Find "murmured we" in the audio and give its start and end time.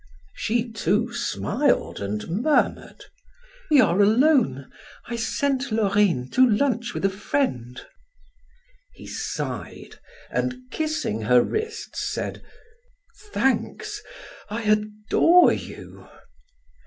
2.27-3.79